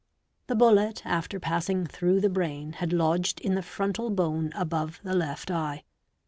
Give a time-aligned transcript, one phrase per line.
[0.47, 5.13] The bullet after passing through the brain had lodged in the frontal bone above the
[5.13, 5.83] left eye.